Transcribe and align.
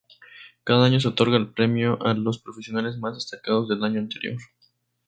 Cada 0.63 0.85
año 0.87 0.99
se 0.99 1.09
otorga 1.09 1.37
el 1.37 1.53
premio 1.53 2.01
a 2.03 2.15
los 2.15 2.41
profesionales 2.41 2.97
más 2.97 3.13
destacados 3.13 3.69
del 3.69 3.83
año 3.83 3.99
anterior. 3.99 4.39